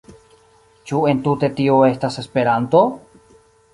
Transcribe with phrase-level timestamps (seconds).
[0.91, 2.83] Ĉu entute tio estas Esperanto?